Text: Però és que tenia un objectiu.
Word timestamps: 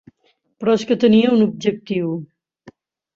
Però 0.61 0.73
és 0.79 0.85
que 0.91 0.95
tenia 1.03 1.33
un 1.35 1.43
objectiu. 1.47 2.09